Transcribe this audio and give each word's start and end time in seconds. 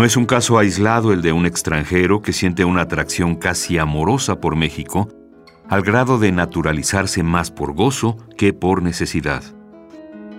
No 0.00 0.06
es 0.06 0.16
un 0.16 0.24
caso 0.24 0.56
aislado 0.56 1.12
el 1.12 1.20
de 1.20 1.34
un 1.34 1.44
extranjero 1.44 2.22
que 2.22 2.32
siente 2.32 2.64
una 2.64 2.80
atracción 2.80 3.34
casi 3.34 3.76
amorosa 3.76 4.40
por 4.40 4.56
México, 4.56 5.10
al 5.68 5.82
grado 5.82 6.18
de 6.18 6.32
naturalizarse 6.32 7.22
más 7.22 7.50
por 7.50 7.74
gozo 7.74 8.16
que 8.38 8.54
por 8.54 8.82
necesidad. 8.82 9.42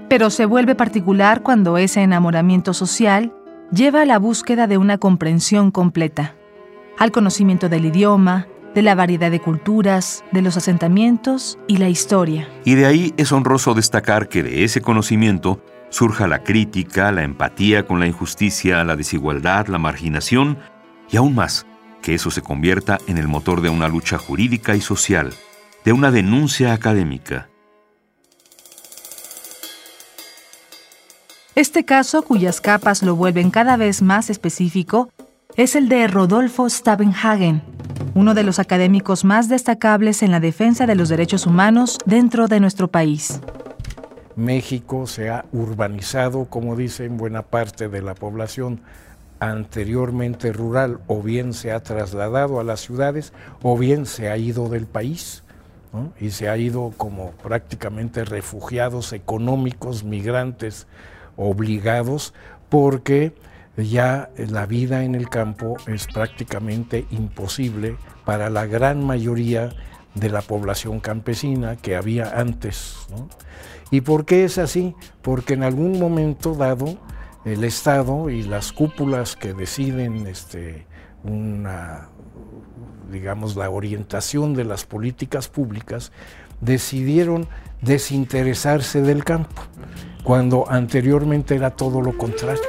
Pero 0.10 0.32
se 0.32 0.48
vuelve 0.48 0.74
particular 0.74 1.44
cuando 1.44 1.78
ese 1.78 2.02
enamoramiento 2.02 2.74
social 2.74 3.36
lleva 3.72 4.02
a 4.02 4.06
la 4.06 4.18
búsqueda 4.18 4.66
de 4.66 4.80
una 4.80 4.98
comprensión 4.98 5.70
completa, 5.70 6.34
al 6.98 7.12
conocimiento 7.12 7.70
del 7.70 7.86
idioma, 7.86 8.48
de 8.74 8.82
la 8.82 8.96
variedad 8.96 9.30
de 9.30 9.42
culturas, 9.42 10.24
de 10.32 10.42
los 10.42 10.58
asentamientos 10.58 11.60
y 11.68 11.78
la 11.78 11.88
historia. 11.88 12.50
Y 12.66 12.74
de 12.74 12.88
ahí 12.88 13.14
es 13.18 13.32
honroso 13.32 13.76
destacar 13.76 14.28
que 14.28 14.42
de 14.42 14.64
ese 14.64 14.82
conocimiento 14.82 15.62
surja 15.92 16.28
la 16.28 16.44
crítica, 16.44 17.12
la 17.12 17.22
empatía 17.22 17.86
con 17.86 18.00
la 18.00 18.08
injusticia, 18.08 18.84
la 18.84 18.96
desigualdad, 18.96 19.68
la 19.68 19.78
marginación 19.78 20.58
y 21.12 21.18
aún 21.18 21.36
más, 21.36 21.68
que 22.02 22.16
eso 22.16 22.32
se 22.32 22.42
convierta 22.42 22.98
en 23.08 23.20
el 23.20 23.28
motor 23.28 23.62
de 23.62 23.70
una 23.70 23.88
lucha 23.88 24.18
jurídica 24.18 24.76
y 24.76 24.82
social, 24.82 25.34
de 25.86 25.94
una 25.94 26.10
denuncia 26.10 26.74
académica. 26.74 27.50
Este 31.54 31.84
caso, 31.84 32.24
cuyas 32.24 32.62
capas 32.62 33.04
lo 33.04 33.16
vuelven 33.16 33.52
cada 33.52 33.76
vez 33.76 34.02
más 34.02 34.30
específico, 34.30 35.12
es 35.58 35.76
el 35.76 35.90
de 35.90 36.08
Rodolfo 36.08 36.70
Stavenhagen, 36.70 37.62
uno 38.16 38.34
de 38.34 38.44
los 38.44 38.58
académicos 38.58 39.26
más 39.26 39.50
destacables 39.50 40.24
en 40.24 40.32
la 40.32 40.40
defensa 40.40 40.88
de 40.88 40.96
los 40.96 41.10
derechos 41.10 41.46
humanos 41.46 41.98
dentro 42.06 42.48
de 42.48 42.62
nuestro 42.62 42.88
país. 42.88 43.42
México 44.36 45.08
se 45.08 45.30
ha 45.30 45.46
urbanizado, 45.52 46.46
como 46.46 46.76
dicen 46.76 47.18
buena 47.18 47.42
parte 47.44 47.90
de 47.90 48.02
la 48.02 48.16
población 48.16 48.82
anteriormente 49.40 50.54
rural, 50.54 51.00
o 51.08 51.22
bien 51.22 51.54
se 51.54 51.72
ha 51.72 51.82
trasladado 51.82 52.60
a 52.60 52.64
las 52.64 52.82
ciudades, 52.82 53.34
o 53.64 53.78
bien 53.78 54.06
se 54.06 54.30
ha 54.30 54.38
ido 54.38 54.70
del 54.70 54.86
país. 54.86 55.44
y 56.22 56.32
se 56.32 56.48
ha 56.48 56.56
ido 56.56 56.94
como 56.96 57.32
prácticamente 57.32 58.24
refugiados 58.24 59.12
económicos, 59.12 60.06
migrantes 60.06 60.88
obligados, 61.36 62.34
porque 62.70 63.34
ya 63.76 64.30
la 64.38 64.66
vida 64.66 65.04
en 65.04 65.16
el 65.16 65.28
campo 65.28 65.76
es 65.88 66.08
prácticamente 66.08 67.06
imposible 67.12 67.98
para 68.26 68.50
la 68.50 68.66
gran 68.66 69.06
mayoría 69.06 69.74
de 70.16 70.30
la 70.30 70.42
población 70.42 71.00
campesina 71.00 71.76
que 71.76 71.96
había 71.96 72.40
antes. 72.40 73.08
¿Y 73.92 74.02
por 74.02 74.26
qué 74.26 74.46
es 74.46 74.58
así? 74.58 74.96
Porque 75.22 75.54
en 75.54 75.64
algún 75.64 76.00
momento 76.00 76.56
dado 76.56 76.98
el 77.46 77.64
Estado 77.64 78.30
y 78.30 78.44
las 78.44 78.72
cúpulas 78.72 79.36
que 79.36 79.54
deciden 79.54 80.28
este, 80.28 80.86
una, 81.24 82.10
digamos, 83.12 83.56
la 83.56 83.70
orientación 83.70 84.54
de 84.54 84.64
las 84.64 84.86
políticas 84.86 85.48
públicas, 85.48 86.12
decidieron 86.62 87.48
desinteresarse 87.82 89.02
del 89.02 89.24
campo, 89.24 89.64
cuando 90.24 90.70
anteriormente 90.70 91.56
era 91.56 91.72
todo 91.72 92.02
lo 92.02 92.18
contrario. 92.18 92.62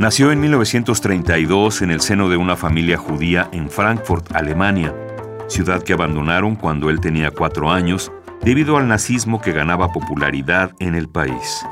Nació 0.00 0.32
en 0.32 0.40
1932 0.40 1.82
en 1.82 1.90
el 1.90 2.00
seno 2.00 2.30
de 2.30 2.38
una 2.38 2.56
familia 2.56 2.96
judía 2.96 3.50
en 3.52 3.68
Frankfurt, 3.68 4.34
Alemania, 4.34 4.94
ciudad 5.46 5.82
que 5.82 5.92
abandonaron 5.92 6.56
cuando 6.56 6.88
él 6.88 7.00
tenía 7.00 7.30
cuatro 7.30 7.70
años 7.70 8.10
debido 8.40 8.78
al 8.78 8.88
nazismo 8.88 9.42
que 9.42 9.52
ganaba 9.52 9.92
popularidad 9.92 10.72
en 10.78 10.94
el 10.94 11.06
país. 11.06 11.66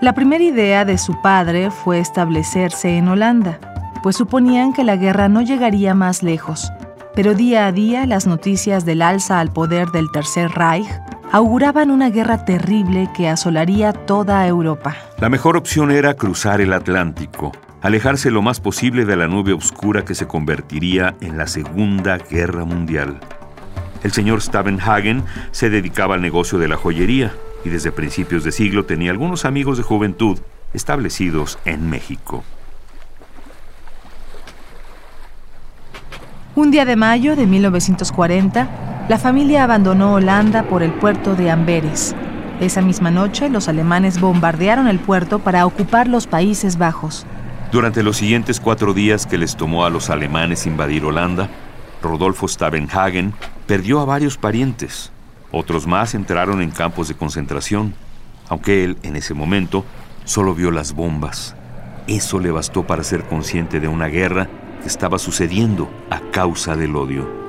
La 0.00 0.14
primera 0.14 0.44
idea 0.44 0.84
de 0.84 0.96
su 0.96 1.20
padre 1.22 1.72
fue 1.72 1.98
establecerse 1.98 2.96
en 2.96 3.08
Holanda, 3.08 3.58
pues 4.04 4.14
suponían 4.14 4.72
que 4.72 4.84
la 4.84 4.94
guerra 4.94 5.28
no 5.28 5.42
llegaría 5.42 5.92
más 5.92 6.22
lejos. 6.22 6.70
Pero 7.16 7.34
día 7.34 7.66
a 7.66 7.72
día 7.72 8.06
las 8.06 8.28
noticias 8.28 8.84
del 8.84 9.02
alza 9.02 9.40
al 9.40 9.52
poder 9.52 9.88
del 9.88 10.08
Tercer 10.12 10.52
Reich 10.52 10.86
auguraban 11.32 11.90
una 11.90 12.10
guerra 12.10 12.44
terrible 12.44 13.08
que 13.16 13.28
asolaría 13.28 13.92
toda 13.92 14.46
Europa. 14.46 14.96
La 15.18 15.28
mejor 15.28 15.56
opción 15.56 15.90
era 15.92 16.14
cruzar 16.14 16.60
el 16.60 16.72
Atlántico, 16.72 17.52
alejarse 17.82 18.30
lo 18.30 18.42
más 18.42 18.60
posible 18.60 19.04
de 19.04 19.16
la 19.16 19.28
nube 19.28 19.52
oscura 19.52 20.04
que 20.04 20.14
se 20.14 20.26
convertiría 20.26 21.14
en 21.20 21.38
la 21.38 21.46
Segunda 21.46 22.18
Guerra 22.18 22.64
Mundial. 22.64 23.20
El 24.02 24.12
señor 24.12 24.42
Stavenhagen 24.42 25.24
se 25.52 25.70
dedicaba 25.70 26.14
al 26.14 26.22
negocio 26.22 26.58
de 26.58 26.68
la 26.68 26.76
joyería 26.76 27.32
y 27.64 27.68
desde 27.68 27.92
principios 27.92 28.42
de 28.42 28.52
siglo 28.52 28.86
tenía 28.86 29.10
algunos 29.10 29.44
amigos 29.44 29.76
de 29.76 29.84
juventud 29.84 30.38
establecidos 30.72 31.58
en 31.64 31.90
México. 31.90 32.42
Un 36.56 36.70
día 36.70 36.84
de 36.84 36.96
mayo 36.96 37.36
de 37.36 37.46
1940, 37.46 38.89
la 39.10 39.18
familia 39.18 39.64
abandonó 39.64 40.14
Holanda 40.14 40.62
por 40.62 40.84
el 40.84 40.92
puerto 40.92 41.34
de 41.34 41.50
Amberes. 41.50 42.14
Esa 42.60 42.80
misma 42.80 43.10
noche, 43.10 43.48
los 43.48 43.66
alemanes 43.66 44.20
bombardearon 44.20 44.86
el 44.86 45.00
puerto 45.00 45.40
para 45.40 45.66
ocupar 45.66 46.06
los 46.06 46.28
Países 46.28 46.78
Bajos. 46.78 47.26
Durante 47.72 48.04
los 48.04 48.18
siguientes 48.18 48.60
cuatro 48.60 48.94
días 48.94 49.26
que 49.26 49.36
les 49.36 49.56
tomó 49.56 49.84
a 49.84 49.90
los 49.90 50.10
alemanes 50.10 50.64
invadir 50.64 51.04
Holanda, 51.04 51.48
Rodolfo 52.00 52.46
Stavenhagen 52.46 53.34
perdió 53.66 53.98
a 53.98 54.04
varios 54.04 54.38
parientes. 54.38 55.10
Otros 55.50 55.88
más 55.88 56.14
entraron 56.14 56.62
en 56.62 56.70
campos 56.70 57.08
de 57.08 57.16
concentración, 57.16 57.94
aunque 58.48 58.84
él, 58.84 58.96
en 59.02 59.16
ese 59.16 59.34
momento, 59.34 59.84
solo 60.24 60.54
vio 60.54 60.70
las 60.70 60.92
bombas. 60.92 61.56
Eso 62.06 62.38
le 62.38 62.52
bastó 62.52 62.86
para 62.86 63.02
ser 63.02 63.24
consciente 63.24 63.80
de 63.80 63.88
una 63.88 64.06
guerra 64.06 64.46
que 64.82 64.86
estaba 64.86 65.18
sucediendo 65.18 65.90
a 66.10 66.20
causa 66.30 66.76
del 66.76 66.94
odio. 66.94 67.39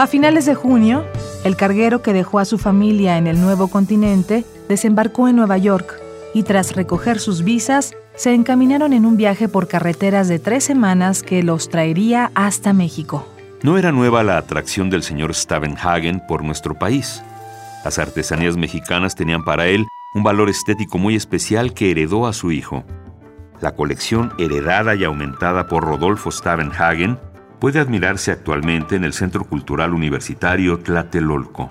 A 0.00 0.06
finales 0.06 0.46
de 0.46 0.54
junio, 0.54 1.04
el 1.44 1.56
carguero 1.56 2.00
que 2.00 2.14
dejó 2.14 2.38
a 2.38 2.46
su 2.46 2.56
familia 2.56 3.18
en 3.18 3.26
el 3.26 3.38
nuevo 3.38 3.68
continente 3.68 4.46
desembarcó 4.66 5.28
en 5.28 5.36
Nueva 5.36 5.58
York 5.58 6.00
y 6.32 6.42
tras 6.42 6.74
recoger 6.74 7.20
sus 7.20 7.44
visas, 7.44 7.92
se 8.14 8.32
encaminaron 8.32 8.94
en 8.94 9.04
un 9.04 9.18
viaje 9.18 9.46
por 9.46 9.68
carreteras 9.68 10.26
de 10.26 10.38
tres 10.38 10.64
semanas 10.64 11.22
que 11.22 11.42
los 11.42 11.68
traería 11.68 12.30
hasta 12.34 12.72
México. 12.72 13.28
No 13.62 13.76
era 13.76 13.92
nueva 13.92 14.22
la 14.22 14.38
atracción 14.38 14.88
del 14.88 15.02
señor 15.02 15.34
Stavenhagen 15.34 16.22
por 16.26 16.42
nuestro 16.42 16.78
país. 16.78 17.22
Las 17.84 17.98
artesanías 17.98 18.56
mexicanas 18.56 19.14
tenían 19.14 19.44
para 19.44 19.66
él 19.66 19.86
un 20.14 20.22
valor 20.22 20.48
estético 20.48 20.96
muy 20.96 21.14
especial 21.14 21.74
que 21.74 21.90
heredó 21.90 22.26
a 22.26 22.32
su 22.32 22.52
hijo. 22.52 22.84
La 23.60 23.72
colección 23.72 24.32
heredada 24.38 24.94
y 24.94 25.04
aumentada 25.04 25.66
por 25.66 25.84
Rodolfo 25.84 26.30
Stavenhagen 26.30 27.18
puede 27.60 27.78
admirarse 27.78 28.32
actualmente 28.32 28.96
en 28.96 29.04
el 29.04 29.12
Centro 29.12 29.44
Cultural 29.44 29.94
Universitario 29.94 30.78
Tlatelolco. 30.78 31.68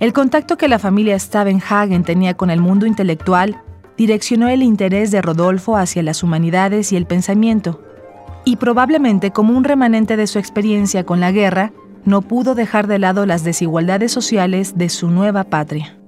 El 0.00 0.12
contacto 0.12 0.56
que 0.56 0.68
la 0.68 0.78
familia 0.78 1.18
Stavenhagen 1.18 2.02
tenía 2.02 2.34
con 2.34 2.50
el 2.50 2.60
mundo 2.60 2.86
intelectual 2.86 3.62
direccionó 3.96 4.48
el 4.48 4.62
interés 4.62 5.10
de 5.10 5.20
Rodolfo 5.20 5.76
hacia 5.76 6.02
las 6.02 6.22
humanidades 6.22 6.92
y 6.92 6.96
el 6.96 7.06
pensamiento, 7.06 7.82
y 8.44 8.56
probablemente 8.56 9.30
como 9.32 9.56
un 9.56 9.64
remanente 9.64 10.16
de 10.16 10.26
su 10.26 10.38
experiencia 10.38 11.04
con 11.04 11.20
la 11.20 11.32
guerra, 11.32 11.72
no 12.04 12.22
pudo 12.22 12.54
dejar 12.54 12.86
de 12.86 12.98
lado 12.98 13.26
las 13.26 13.44
desigualdades 13.44 14.12
sociales 14.12 14.78
de 14.78 14.88
su 14.88 15.10
nueva 15.10 15.44
patria. 15.44 15.98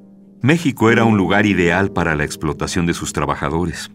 México 0.41 0.91
era 0.91 1.04
un 1.04 1.19
lugar 1.19 1.44
ideal 1.44 1.91
para 1.91 2.15
la 2.15 2.24
explotación 2.24 2.86
de 2.86 2.94
sus 2.94 3.12
trabajadores. 3.12 3.91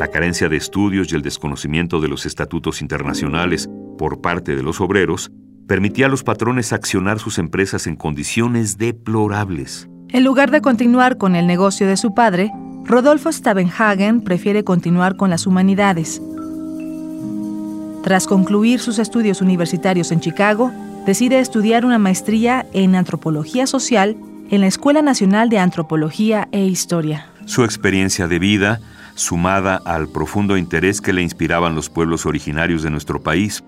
La 0.00 0.08
carencia 0.08 0.48
de 0.48 0.56
estudios 0.56 1.12
y 1.12 1.14
el 1.14 1.22
desconocimiento 1.22 2.00
de 2.00 2.08
los 2.08 2.26
estatutos 2.26 2.82
internacionales 2.82 3.70
por 3.96 4.20
parte 4.20 4.56
de 4.56 4.62
los 4.62 4.80
obreros 4.80 5.30
permitía 5.66 6.06
a 6.06 6.08
los 6.08 6.22
patrones 6.22 6.72
accionar 6.72 7.18
sus 7.18 7.38
empresas 7.38 7.86
en 7.86 7.96
condiciones 7.96 8.78
deplorables. 8.78 9.88
En 10.08 10.24
lugar 10.24 10.50
de 10.50 10.60
continuar 10.60 11.18
con 11.18 11.34
el 11.34 11.46
negocio 11.46 11.86
de 11.86 11.96
su 11.96 12.14
padre, 12.14 12.52
Rodolfo 12.84 13.32
Stavenhagen 13.32 14.20
prefiere 14.20 14.62
continuar 14.62 15.16
con 15.16 15.30
las 15.30 15.46
humanidades. 15.46 16.22
Tras 18.04 18.28
concluir 18.28 18.78
sus 18.78 19.00
estudios 19.00 19.42
universitarios 19.42 20.12
en 20.12 20.20
Chicago, 20.20 20.70
decide 21.04 21.40
estudiar 21.40 21.84
una 21.84 21.98
maestría 21.98 22.64
en 22.72 22.94
antropología 22.94 23.66
social 23.66 24.16
en 24.50 24.60
la 24.60 24.68
Escuela 24.68 25.02
Nacional 25.02 25.48
de 25.48 25.58
Antropología 25.58 26.48
e 26.52 26.64
Historia. 26.64 27.26
Su 27.46 27.64
experiencia 27.64 28.28
de 28.28 28.38
vida 28.38 28.80
sumada 29.16 29.80
al 29.84 30.08
profundo 30.08 30.56
interés 30.56 31.00
que 31.00 31.12
le 31.12 31.22
inspiraban 31.22 31.74
los 31.74 31.88
pueblos 31.88 32.26
originarios 32.26 32.82
de 32.82 32.90
nuestro 32.90 33.20
país, 33.20 33.64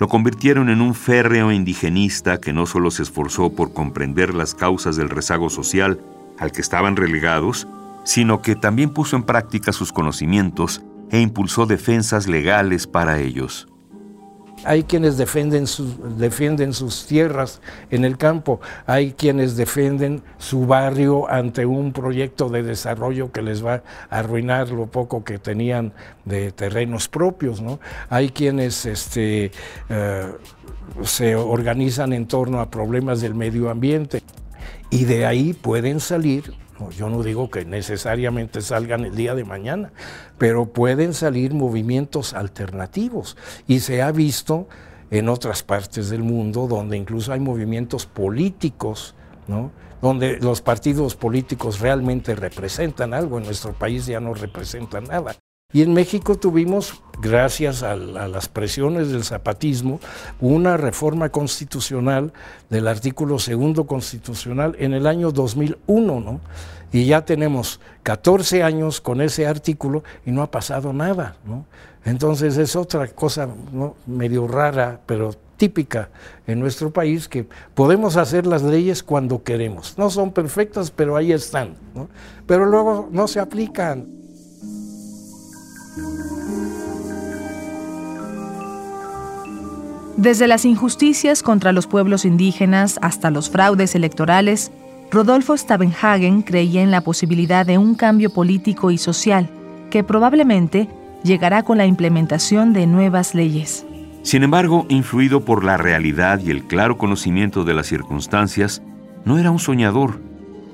lo 0.00 0.08
convirtieron 0.08 0.70
en 0.70 0.80
un 0.80 0.94
férreo 0.94 1.52
indigenista 1.52 2.40
que 2.40 2.54
no 2.54 2.64
solo 2.64 2.90
se 2.90 3.02
esforzó 3.02 3.50
por 3.54 3.74
comprender 3.74 4.34
las 4.34 4.54
causas 4.54 4.96
del 4.96 5.10
rezago 5.10 5.50
social 5.50 6.00
al 6.38 6.52
que 6.52 6.62
estaban 6.62 6.96
relegados, 6.96 7.68
sino 8.02 8.40
que 8.40 8.56
también 8.56 8.94
puso 8.94 9.14
en 9.16 9.24
práctica 9.24 9.72
sus 9.72 9.92
conocimientos 9.92 10.80
e 11.10 11.20
impulsó 11.20 11.66
defensas 11.66 12.28
legales 12.28 12.86
para 12.86 13.20
ellos. 13.20 13.69
Hay 14.64 14.84
quienes 14.84 15.16
defienden, 15.16 15.66
sus 15.66 17.06
tierras 17.06 17.60
en 17.90 18.04
el 18.04 18.18
campo, 18.18 18.60
hay 18.86 19.12
quienes 19.12 19.56
defienden 19.56 20.22
su 20.38 20.66
barrio 20.66 21.30
ante 21.30 21.66
un 21.66 21.92
proyecto 21.92 22.48
de 22.48 22.62
desarrollo 22.62 23.32
que 23.32 23.42
les 23.42 23.64
va 23.64 23.82
a 24.10 24.18
arruinar 24.18 24.70
lo 24.70 24.86
poco 24.86 25.24
que 25.24 25.38
tenían 25.38 25.92
de 26.24 26.52
terrenos 26.52 27.08
propios, 27.08 27.60
¿no? 27.60 27.80
Hay 28.08 28.30
quienes 28.30 28.86
este, 28.86 29.50
eh, 29.88 30.32
se 31.02 31.36
organizan 31.36 32.12
en 32.12 32.26
torno 32.26 32.60
a 32.60 32.70
problemas 32.70 33.20
del 33.20 33.34
medio 33.34 33.70
ambiente 33.70 34.22
y 34.90 35.04
de 35.04 35.26
ahí 35.26 35.52
pueden 35.52 36.00
salir 36.00 36.52
yo 36.90 37.10
no 37.10 37.22
digo 37.22 37.50
que 37.50 37.64
necesariamente 37.64 38.62
salgan 38.62 39.04
el 39.04 39.14
día 39.14 39.34
de 39.34 39.44
mañana, 39.44 39.92
pero 40.38 40.66
pueden 40.66 41.12
salir 41.12 41.52
movimientos 41.52 42.32
alternativos. 42.32 43.36
Y 43.66 43.80
se 43.80 44.00
ha 44.00 44.10
visto 44.12 44.68
en 45.10 45.28
otras 45.28 45.62
partes 45.62 46.08
del 46.08 46.22
mundo 46.22 46.66
donde 46.66 46.96
incluso 46.96 47.32
hay 47.32 47.40
movimientos 47.40 48.06
políticos, 48.06 49.14
donde 50.00 50.38
los 50.38 50.62
partidos 50.62 51.16
políticos 51.16 51.80
realmente 51.80 52.34
representan 52.34 53.12
algo. 53.12 53.38
En 53.38 53.44
nuestro 53.44 53.72
país 53.72 54.06
ya 54.06 54.20
no 54.20 54.32
representan 54.32 55.04
nada. 55.04 55.36
Y 55.72 55.82
en 55.82 55.92
México 55.92 56.36
tuvimos, 56.36 57.00
gracias 57.20 57.82
a, 57.84 57.94
las 57.94 58.48
presiones 58.48 59.10
del 59.10 59.22
zapatismo, 59.22 60.00
una 60.40 60.76
reforma 60.76 61.28
constitucional 61.28 62.32
del 62.70 62.88
artículo 62.88 63.38
segundo 63.38 63.84
constitucional 63.86 64.74
en 64.78 64.94
el 64.94 65.06
año 65.06 65.30
2001, 65.30 66.20
¿no? 66.20 66.40
Y 66.92 67.04
ya 67.04 67.24
tenemos 67.24 67.78
14 68.02 68.64
años 68.64 69.00
con 69.00 69.20
ese 69.20 69.46
artículo 69.46 70.02
y 70.26 70.32
no 70.32 70.42
ha 70.42 70.50
pasado 70.50 70.92
nada, 70.92 71.36
¿no? 71.46 71.64
Entonces 72.04 72.56
es 72.56 72.74
otra 72.74 73.06
cosa 73.06 73.48
medio 74.06 74.48
rara, 74.48 75.00
pero 75.06 75.32
típica 75.56 76.08
en 76.46 76.58
nuestro 76.58 76.90
país, 76.90 77.28
que 77.28 77.46
podemos 77.74 78.16
hacer 78.16 78.46
las 78.46 78.62
leyes 78.62 79.02
cuando 79.02 79.44
queremos. 79.44 79.96
No 79.98 80.08
son 80.08 80.32
perfectas, 80.32 80.90
pero 80.90 81.16
ahí 81.16 81.32
están, 81.32 81.76
¿no? 81.94 82.08
Pero 82.46 82.64
luego 82.64 83.08
no 83.12 83.28
se 83.28 83.38
aplican. 83.38 84.19
Desde 90.20 90.46
las 90.48 90.66
injusticias 90.66 91.42
contra 91.42 91.72
los 91.72 91.86
pueblos 91.86 92.26
indígenas 92.26 92.98
hasta 93.00 93.30
los 93.30 93.48
fraudes 93.48 93.94
electorales, 93.94 94.70
Rodolfo 95.10 95.56
Stavenhagen 95.56 96.42
creía 96.42 96.82
en 96.82 96.90
la 96.90 97.00
posibilidad 97.00 97.64
de 97.64 97.78
un 97.78 97.94
cambio 97.94 98.28
político 98.28 98.90
y 98.90 98.98
social 98.98 99.48
que 99.88 100.04
probablemente 100.04 100.90
llegará 101.24 101.62
con 101.62 101.78
la 101.78 101.86
implementación 101.86 102.74
de 102.74 102.86
nuevas 102.86 103.34
leyes. 103.34 103.86
Sin 104.22 104.42
embargo, 104.42 104.84
influido 104.90 105.46
por 105.46 105.64
la 105.64 105.78
realidad 105.78 106.38
y 106.44 106.50
el 106.50 106.66
claro 106.66 106.98
conocimiento 106.98 107.64
de 107.64 107.72
las 107.72 107.86
circunstancias, 107.86 108.82
no 109.24 109.38
era 109.38 109.50
un 109.50 109.58
soñador, 109.58 110.20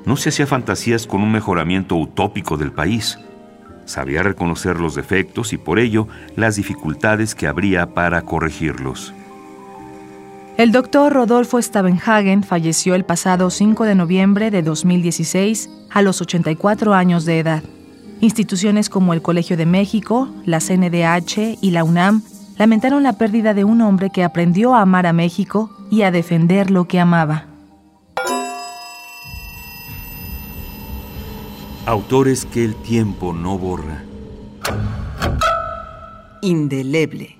no 0.07 0.17
se 0.17 0.31
hacía 0.31 0.49
fantasías 0.49 1.07
con 1.07 1.23
un 1.23 1.31
mejoramiento 1.31 1.95
utópico 1.95 2.57
del 2.57 2.73
país. 2.73 3.21
Sabía 3.85 4.25
reconocer 4.25 4.81
los 4.81 4.97
defectos 4.97 5.53
y 5.53 5.57
por 5.57 5.79
ello 5.79 6.09
las 6.35 6.57
dificultades 6.57 7.37
que 7.37 7.47
habría 7.47 7.95
para 7.95 8.23
corregirlos. 8.23 9.15
El 10.57 10.73
doctor 10.73 11.13
Rodolfo 11.13 11.61
Stavenhagen 11.61 12.43
falleció 12.43 12.95
el 12.95 13.05
pasado 13.05 13.51
5 13.51 13.85
de 13.85 13.95
noviembre 13.95 14.51
de 14.51 14.63
2016 14.63 15.69
a 15.91 16.01
los 16.01 16.23
84 16.23 16.95
años 16.95 17.27
de 17.27 17.41
edad. 17.41 17.63
Instituciones 18.23 18.89
como 18.89 19.13
el 19.13 19.21
Colegio 19.21 19.59
de 19.59 19.67
México, 19.67 20.31
la 20.47 20.61
CNDH 20.61 21.59
y 21.61 21.73
la 21.73 21.85
UNAM 21.85 22.23
lamentaron 22.57 23.03
la 23.03 23.19
pérdida 23.19 23.53
de 23.53 23.65
un 23.65 23.83
hombre 23.83 24.09
que 24.09 24.25
aprendió 24.25 24.75
a 24.75 24.81
amar 24.81 25.07
a 25.07 25.13
México 25.13 25.71
y 25.91 26.03
a 26.03 26.11
defender 26.11 26.71
lo 26.71 26.89
que 26.89 27.01
amaba. 27.01 27.45
Autores 31.85 32.47
que 32.47 32.65
el 32.65 32.75
tiempo 32.77 33.35
no 33.35 33.59
borra. 33.59 34.05
Indeleble 36.41 37.36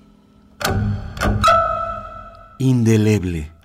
indeleble. 2.59 3.56